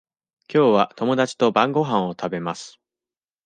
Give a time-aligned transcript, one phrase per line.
[0.47, 2.79] きょうは友達と晩ごはんを食べます。